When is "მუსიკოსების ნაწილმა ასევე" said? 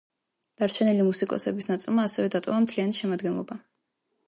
1.09-2.33